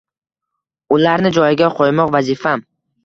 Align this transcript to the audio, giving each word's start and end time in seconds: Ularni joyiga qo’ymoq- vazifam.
Ularni 0.97 1.33
joyiga 1.37 1.69
qo’ymoq- 1.81 2.15
vazifam. 2.17 2.65